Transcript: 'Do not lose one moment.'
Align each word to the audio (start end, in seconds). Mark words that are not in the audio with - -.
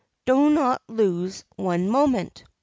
'Do 0.25 0.49
not 0.49 0.81
lose 0.87 1.43
one 1.57 1.87
moment.' 1.87 2.43